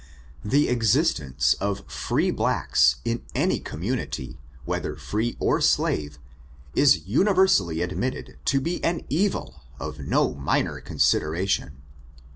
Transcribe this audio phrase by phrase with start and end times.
[0.43, 6.17] The existence of free blaeka in any community, whether free or slave,
[6.73, 11.83] is universally admitted to be an evil of no minor consideration.